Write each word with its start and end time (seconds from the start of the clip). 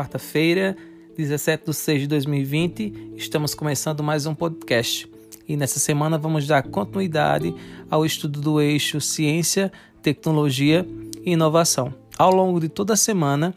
quarta-feira, 0.00 0.74
17 1.14 1.66
de 1.66 1.74
6 1.74 2.00
de 2.00 2.06
2020. 2.06 3.12
Estamos 3.16 3.54
começando 3.54 4.02
mais 4.02 4.24
um 4.24 4.34
podcast. 4.34 5.06
E 5.46 5.58
nessa 5.58 5.78
semana 5.78 6.16
vamos 6.16 6.46
dar 6.46 6.62
continuidade 6.62 7.54
ao 7.90 8.06
estudo 8.06 8.40
do 8.40 8.62
eixo 8.62 8.98
Ciência, 8.98 9.70
Tecnologia 10.02 10.86
e 11.22 11.32
Inovação. 11.32 11.92
Ao 12.16 12.34
longo 12.34 12.58
de 12.58 12.70
toda 12.70 12.94
a 12.94 12.96
semana, 12.96 13.52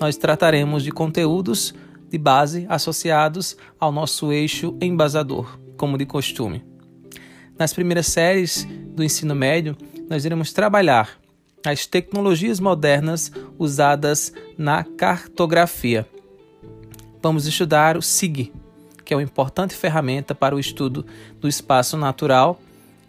nós 0.00 0.16
trataremos 0.16 0.82
de 0.82 0.90
conteúdos 0.90 1.72
de 2.10 2.18
base 2.18 2.66
associados 2.68 3.56
ao 3.78 3.92
nosso 3.92 4.32
eixo 4.32 4.76
embasador, 4.80 5.60
como 5.76 5.96
de 5.96 6.06
costume. 6.06 6.64
Nas 7.56 7.72
primeiras 7.72 8.08
séries 8.08 8.66
do 8.96 9.04
ensino 9.04 9.34
médio, 9.34 9.76
nós 10.10 10.24
iremos 10.24 10.52
trabalhar 10.52 11.20
as 11.64 11.86
tecnologias 11.86 12.60
modernas 12.60 13.32
usadas 13.58 14.32
na 14.56 14.84
cartografia. 14.84 16.06
Vamos 17.22 17.46
estudar 17.46 17.96
o 17.96 18.02
SIG, 18.02 18.52
que 19.04 19.12
é 19.12 19.16
uma 19.16 19.22
importante 19.22 19.74
ferramenta 19.74 20.34
para 20.34 20.54
o 20.54 20.60
estudo 20.60 21.04
do 21.40 21.48
espaço 21.48 21.96
natural 21.96 22.60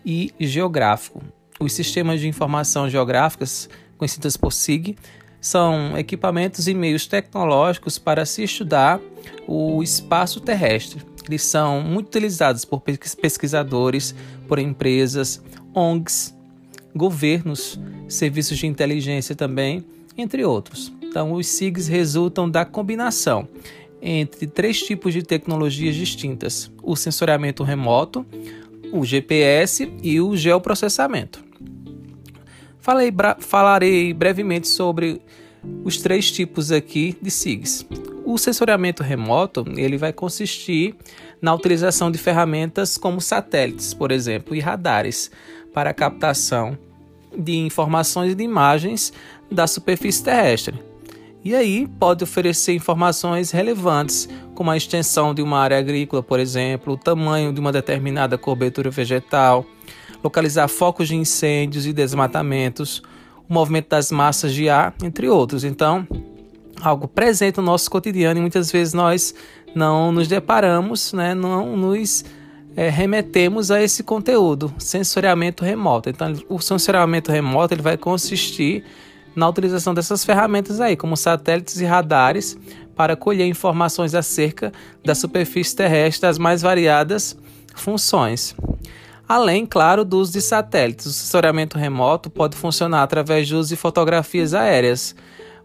e 0.06 0.34
geográfico. 0.40 1.22
Os 1.60 1.74
sistemas 1.74 2.20
de 2.20 2.28
informação 2.28 2.90
geográficas, 2.90 3.70
conhecidos 3.98 4.38
por 4.38 4.52
SIG, 4.52 4.98
são 5.42 5.98
equipamentos 5.98 6.68
e 6.68 6.74
meios 6.74 7.08
tecnológicos 7.08 7.98
para 7.98 8.26
se 8.26 8.44
estudar 8.44 9.00
o 9.48 9.82
espaço 9.84 10.42
terrestre. 10.42 11.02
Eles 11.28 11.44
são 11.44 11.82
muito 11.82 12.08
utilizados 12.08 12.66
por 12.66 12.82
pesquisadores, 12.82 14.16
por 14.48 14.58
empresas, 14.58 15.42
ONGs, 15.74 16.36
governos, 16.96 17.80
serviços 18.08 18.58
de 18.58 18.68
inteligência 18.68 19.36
também, 19.36 19.84
entre 20.18 20.44
outros. 20.44 20.92
Então, 21.02 21.34
os 21.34 21.48
SIGs 21.48 21.88
resultam 21.88 22.50
da 22.50 22.66
combinação 22.66 23.48
entre 24.02 24.48
três 24.48 24.82
tipos 24.82 25.14
de 25.14 25.24
tecnologias 25.24 25.96
distintas: 25.96 26.72
o 26.82 26.96
sensoriamento 26.96 27.64
remoto, 27.64 28.26
o 28.92 29.04
GPS 29.04 29.92
e 30.02 30.20
o 30.22 30.36
geoprocessamento. 30.36 31.44
Falei, 32.80 33.12
falarei 33.40 34.14
brevemente 34.14 34.68
sobre 34.68 35.22
os 35.84 35.98
três 35.98 36.32
tipos 36.32 36.72
aqui 36.72 37.16
de 37.22 37.30
SIGs. 37.30 37.86
O 38.26 38.38
sensoriamento 38.38 39.04
remoto 39.04 39.66
ele 39.76 39.98
vai 39.98 40.14
consistir 40.14 40.96
na 41.42 41.54
utilização 41.54 42.12
de 42.12 42.18
ferramentas 42.18 42.98
como 42.98 43.20
satélites, 43.20 43.94
por 43.94 44.12
exemplo, 44.12 44.56
e 44.56 44.60
radares 44.60 45.32
para 45.74 45.90
a 45.90 45.94
captação 45.94 46.78
de 47.38 47.58
informações 47.58 48.32
e 48.32 48.36
de 48.36 48.44
imagens 48.44 49.14
da 49.52 49.68
superfície 49.68 50.24
terrestre. 50.24 50.80
E 51.44 51.56
aí 51.56 51.88
pode 52.00 52.24
oferecer 52.24 52.74
informações 52.74 53.52
relevantes, 53.52 54.28
como 54.54 54.70
a 54.70 54.78
extensão 54.78 55.34
de 55.34 55.42
uma 55.42 55.60
área 55.60 55.78
agrícola, 55.78 56.22
por 56.22 56.40
exemplo, 56.40 56.94
o 56.94 56.98
tamanho 56.98 57.54
de 57.54 57.60
uma 57.60 57.72
determinada 57.72 58.38
cobertura 58.38 58.90
vegetal, 58.90 59.66
localizar 60.22 60.68
focos 60.68 61.08
de 61.08 61.16
incêndios 61.16 61.86
e 61.86 61.94
desmatamentos, 61.94 63.02
o 63.48 63.54
movimento 63.54 63.90
das 63.90 64.12
massas 64.12 64.54
de 64.54 64.70
ar, 64.70 64.94
entre 65.02 65.30
outros. 65.30 65.64
Então, 65.64 66.06
algo 66.82 67.08
presente 67.08 67.58
no 67.58 67.64
nosso 67.64 67.90
cotidiano 67.90 68.40
e 68.40 68.42
muitas 68.42 68.70
vezes 68.70 68.94
nós 68.94 69.34
não 69.74 70.12
nos 70.12 70.28
deparamos, 70.28 71.14
né, 71.14 71.34
não 71.34 71.78
nos 71.78 72.26
é, 72.76 72.90
remetemos 72.90 73.72
a 73.72 73.82
esse 73.82 74.04
conteúdo, 74.04 74.74
sensoriamento 74.78 75.64
remoto. 75.64 76.10
Então, 76.10 76.34
o 76.48 76.60
sensoriamento 76.60 77.32
remoto 77.32 77.74
ele 77.74 77.82
vai 77.82 77.98
consistir 77.98 78.84
na 79.36 79.48
utilização 79.48 79.94
dessas 79.94 80.24
ferramentas 80.26 80.80
aí, 80.82 80.96
como 80.96 81.16
satélites 81.16 81.80
e 81.80 81.86
radares, 81.86 82.58
para 82.96 83.16
colher 83.16 83.48
informações 83.48 84.14
acerca 84.14 84.74
da 85.04 85.16
superfície 85.16 85.76
terrestre 85.76 86.22
das 86.22 86.38
mais 86.38 86.62
variadas 86.62 87.38
funções. 87.76 88.56
Além, 89.28 89.66
claro, 89.66 90.04
do 90.04 90.18
uso 90.18 90.34
de 90.34 90.42
satélites, 90.42 91.06
o 91.06 91.14
sensoriamento 91.14 91.78
remoto 91.78 92.30
pode 92.30 92.58
funcionar 92.58 93.04
através 93.04 93.48
do 93.48 93.60
uso 93.60 93.70
de 93.70 93.76
fotografias 93.76 94.54
aéreas, 94.54 95.16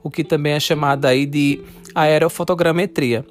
o 0.03 0.11
que 0.11 0.23
também 0.23 0.53
é 0.53 0.61
chamado 0.61 1.07
aí 1.07 1.25
de 1.25 1.63
aerofotogrametria. 1.95 3.25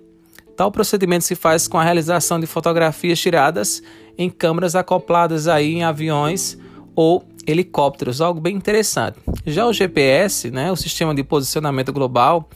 Tal 0.56 0.72
procedimento 0.72 1.24
se 1.24 1.36
faz 1.36 1.68
com 1.68 1.80
a 1.80 1.84
realização 1.84 2.40
de 2.40 2.46
fotografias 2.46 3.20
tiradas 3.20 3.82
em 4.18 4.30
câmeras 4.30 4.76
acopladas 4.76 5.48
aí 5.48 5.74
em 5.74 5.84
aviões 5.84 6.58
ou 6.96 7.26
helicópteros, 7.46 8.22
algo 8.22 8.40
bem 8.40 8.56
interessante. 8.56 9.18
Já 9.46 9.66
o 9.66 9.74
GPS, 9.74 10.52
né, 10.52 10.72
o 10.72 10.76
sistema 10.76 11.14
de 11.14 11.24
posicionamento 11.24 11.92
global, 11.92 12.48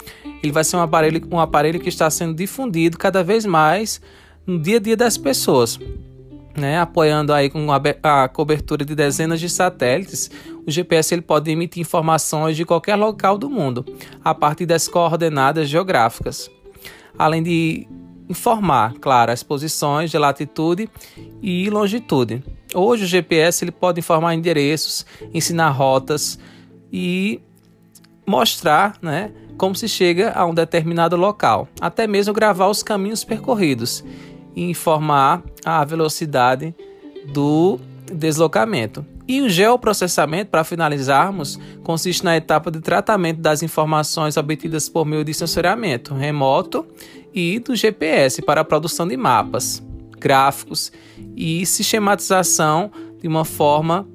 ele 0.43 0.51
vai 0.51 0.63
ser 0.63 0.77
um 0.77 0.81
aparelho, 0.81 1.21
um 1.31 1.39
aparelho 1.39 1.79
que 1.79 1.89
está 1.89 2.09
sendo 2.09 2.35
difundido 2.35 2.97
cada 2.97 3.23
vez 3.23 3.45
mais 3.45 3.99
no 4.45 4.59
dia 4.59 4.77
a 4.77 4.79
dia 4.79 4.95
das 4.95 5.17
pessoas. 5.17 5.79
Né, 6.55 6.79
apoiando 6.79 7.31
aí 7.31 7.51
com 7.51 7.71
a, 7.71 7.79
a 8.01 8.27
cobertura 8.27 8.83
de 8.83 8.95
dezenas 8.95 9.39
de 9.39 9.47
satélites, 9.47 10.31
o 10.65 10.71
GPS 10.71 11.13
ele 11.13 11.21
pode 11.21 11.51
emitir 11.51 11.81
informações 11.81 12.57
de 12.57 12.65
qualquer 12.65 12.95
local 12.95 13.37
do 13.37 13.47
mundo, 13.47 13.85
a 14.23 14.33
partir 14.33 14.65
das 14.65 14.87
coordenadas 14.87 15.69
geográficas 15.69 16.49
além 17.17 17.41
de 17.41 17.87
informar, 18.29 18.93
claro, 18.99 19.31
as 19.31 19.41
posições 19.41 20.11
de 20.11 20.17
latitude 20.17 20.89
e 21.41 21.69
longitude. 21.69 22.43
Hoje 22.75 23.05
o 23.05 23.07
GPS 23.07 23.63
ele 23.63 23.71
pode 23.71 23.99
informar 23.99 24.35
endereços, 24.35 25.05
ensinar 25.33 25.69
rotas 25.69 26.37
e 26.91 27.41
mostrar, 28.25 28.95
né, 29.01 29.31
como 29.57 29.75
se 29.75 29.87
chega 29.87 30.31
a 30.33 30.45
um 30.45 30.53
determinado 30.53 31.15
local, 31.15 31.67
até 31.79 32.05
mesmo 32.05 32.33
gravar 32.33 32.67
os 32.67 32.83
caminhos 32.83 33.23
percorridos 33.23 34.03
e 34.55 34.69
informar 34.69 35.41
a 35.63 35.83
velocidade 35.85 36.75
do 37.33 37.79
deslocamento. 38.13 39.05
E 39.27 39.41
o 39.41 39.49
geoprocessamento, 39.49 40.49
para 40.49 40.63
finalizarmos, 40.63 41.59
consiste 41.83 42.23
na 42.23 42.37
etapa 42.37 42.71
de 42.71 42.79
tratamento 42.79 43.39
das 43.39 43.61
informações 43.61 44.37
obtidas 44.37 44.87
por 44.87 45.05
meio 45.05 45.23
de 45.23 45.33
sensoriamento 45.33 46.13
remoto 46.13 46.85
e 47.33 47.59
do 47.59 47.75
GPS 47.75 48.41
para 48.41 48.61
a 48.61 48.65
produção 48.65 49.07
de 49.07 49.17
mapas, 49.17 49.83
gráficos 50.17 50.91
e 51.35 51.65
sistematização 51.65 52.91
de 53.21 53.27
uma 53.27 53.43
forma 53.43 54.07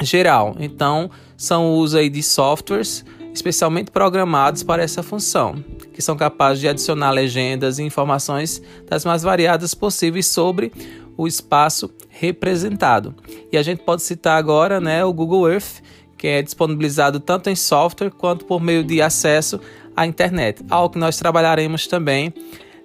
geral. 0.00 0.56
Então, 0.58 1.10
são 1.36 1.66
o 1.66 1.76
uso 1.76 1.98
aí 1.98 2.08
de 2.08 2.22
softwares 2.22 3.04
especialmente 3.32 3.90
programados 3.90 4.62
para 4.62 4.82
essa 4.82 5.02
função, 5.02 5.62
que 5.92 6.02
são 6.02 6.16
capazes 6.16 6.60
de 6.60 6.68
adicionar 6.68 7.10
legendas 7.10 7.78
e 7.78 7.82
informações 7.82 8.60
das 8.88 9.04
mais 9.04 9.22
variadas 9.22 9.74
possíveis 9.74 10.26
sobre 10.26 10.72
o 11.18 11.26
espaço 11.26 11.90
representado. 12.08 13.14
E 13.52 13.58
a 13.58 13.62
gente 13.62 13.82
pode 13.82 14.02
citar 14.02 14.38
agora 14.38 14.80
né, 14.80 15.04
o 15.04 15.12
Google 15.12 15.50
Earth, 15.50 15.82
que 16.16 16.28
é 16.28 16.40
disponibilizado 16.40 17.18
tanto 17.18 17.50
em 17.50 17.56
software 17.56 18.10
quanto 18.10 18.44
por 18.44 18.60
meio 18.60 18.84
de 18.84 19.02
acesso 19.02 19.60
à 19.96 20.06
internet, 20.06 20.64
algo 20.70 20.90
que 20.94 20.98
nós 20.98 21.16
trabalharemos 21.18 21.88
também 21.88 22.32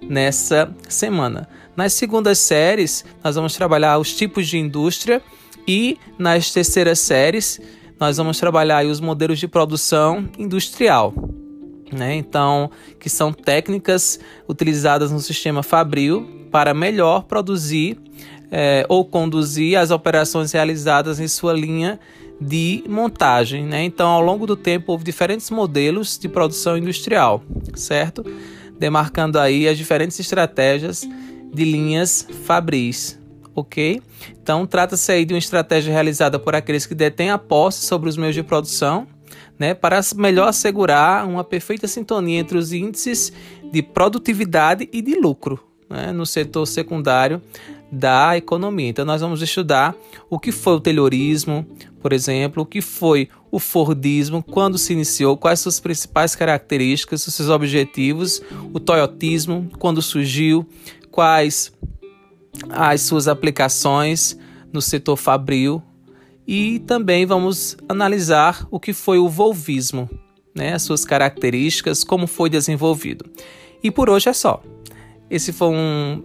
nessa 0.02 0.74
semana. 0.88 1.48
Nas 1.76 1.92
segundas 1.92 2.38
séries, 2.38 3.04
nós 3.22 3.36
vamos 3.36 3.54
trabalhar 3.54 3.98
os 3.98 4.14
tipos 4.14 4.48
de 4.48 4.58
indústria 4.58 5.22
e 5.66 5.96
nas 6.18 6.50
terceiras 6.50 6.98
séries, 6.98 7.60
nós 7.98 8.16
vamos 8.16 8.38
trabalhar 8.38 8.84
os 8.84 9.00
modelos 9.00 9.38
de 9.38 9.46
produção 9.46 10.28
industrial. 10.36 11.14
Né? 11.92 12.16
Então, 12.16 12.70
que 12.98 13.08
são 13.08 13.32
técnicas 13.32 14.18
utilizadas 14.48 15.12
no 15.12 15.20
sistema 15.20 15.62
Fabril 15.62 16.43
para 16.54 16.72
melhor 16.72 17.24
produzir 17.24 17.98
é, 18.48 18.86
ou 18.88 19.04
conduzir 19.04 19.76
as 19.76 19.90
operações 19.90 20.52
realizadas 20.52 21.18
em 21.18 21.26
sua 21.26 21.52
linha 21.52 21.98
de 22.40 22.84
montagem. 22.88 23.66
Né? 23.66 23.82
Então, 23.82 24.08
ao 24.08 24.22
longo 24.22 24.46
do 24.46 24.54
tempo, 24.54 24.92
houve 24.92 25.02
diferentes 25.02 25.50
modelos 25.50 26.16
de 26.16 26.28
produção 26.28 26.78
industrial, 26.78 27.42
certo? 27.74 28.24
Demarcando 28.78 29.40
aí 29.40 29.66
as 29.66 29.76
diferentes 29.76 30.20
estratégias 30.20 31.02
de 31.52 31.64
linhas 31.64 32.24
fabris, 32.44 33.18
ok? 33.52 34.00
Então, 34.40 34.64
trata-se 34.64 35.10
aí 35.10 35.24
de 35.24 35.34
uma 35.34 35.40
estratégia 35.40 35.92
realizada 35.92 36.38
por 36.38 36.54
aqueles 36.54 36.86
que 36.86 36.94
detêm 36.94 37.30
a 37.30 37.38
posse 37.38 37.84
sobre 37.84 38.08
os 38.08 38.16
meios 38.16 38.36
de 38.36 38.44
produção, 38.44 39.08
né, 39.58 39.74
para 39.74 40.00
melhor 40.14 40.50
assegurar 40.50 41.26
uma 41.26 41.42
perfeita 41.42 41.88
sintonia 41.88 42.38
entre 42.38 42.56
os 42.56 42.72
índices 42.72 43.32
de 43.72 43.82
produtividade 43.82 44.88
e 44.92 45.02
de 45.02 45.16
lucro, 45.16 45.73
né, 45.88 46.12
no 46.12 46.26
setor 46.26 46.66
secundário 46.66 47.40
da 47.90 48.36
economia. 48.36 48.88
Então, 48.88 49.04
nós 49.04 49.20
vamos 49.20 49.40
estudar 49.42 49.94
o 50.28 50.38
que 50.38 50.50
foi 50.50 50.74
o 50.74 50.80
Taylorismo, 50.80 51.66
por 52.00 52.12
exemplo, 52.12 52.62
o 52.62 52.66
que 52.66 52.80
foi 52.80 53.28
o 53.50 53.58
Fordismo, 53.58 54.42
quando 54.42 54.76
se 54.76 54.92
iniciou, 54.92 55.36
quais 55.36 55.60
suas 55.60 55.78
principais 55.78 56.34
características, 56.34 57.22
seus 57.22 57.48
objetivos, 57.48 58.42
o 58.72 58.80
Toyotismo, 58.80 59.70
quando 59.78 60.02
surgiu, 60.02 60.66
quais 61.10 61.72
as 62.70 63.02
suas 63.02 63.28
aplicações 63.28 64.38
no 64.72 64.82
setor 64.82 65.16
fabril 65.16 65.82
e 66.46 66.80
também 66.80 67.24
vamos 67.24 67.76
analisar 67.88 68.66
o 68.70 68.78
que 68.78 68.92
foi 68.92 69.18
o 69.18 69.28
Volvismo, 69.28 70.10
né, 70.54 70.74
as 70.74 70.82
suas 70.82 71.04
características, 71.04 72.04
como 72.04 72.26
foi 72.26 72.50
desenvolvido. 72.50 73.24
E 73.82 73.90
por 73.90 74.10
hoje 74.10 74.28
é 74.28 74.32
só. 74.32 74.62
Esse 75.30 75.52
foi 75.52 75.68
um 75.68 76.22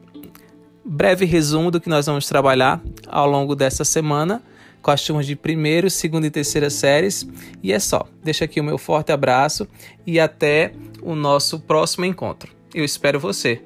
breve 0.84 1.26
resumo 1.26 1.72
do 1.72 1.80
que 1.80 1.90
nós 1.90 2.06
vamos 2.06 2.28
trabalhar 2.28 2.82
ao 3.08 3.30
longo 3.30 3.56
dessa 3.56 3.84
semana 3.84 4.42
com 4.82 4.92
as 4.92 5.04
turmas 5.04 5.26
de 5.26 5.36
primeiro, 5.36 5.90
segundo 5.90 6.26
e 6.26 6.32
terceira 6.32 6.70
séries. 6.70 7.28
E 7.62 7.72
é 7.72 7.80
só. 7.80 8.08
Deixa 8.24 8.46
aqui 8.46 8.60
o 8.60 8.64
meu 8.64 8.78
forte 8.78 9.12
abraço 9.12 9.68
e 10.06 10.20
até 10.20 10.74
o 11.02 11.16
nosso 11.16 11.60
próximo 11.60 12.06
encontro. 12.06 12.52
Eu 12.74 12.84
espero 12.86 13.20
você. 13.20 13.62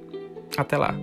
Até 0.57 0.77
lá. 0.77 0.95